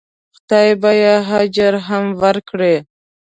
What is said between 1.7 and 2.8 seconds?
هم ورکړي.